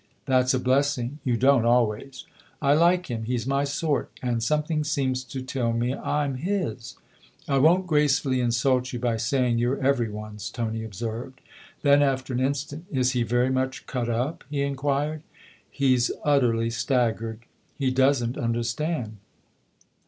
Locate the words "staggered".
16.71-17.41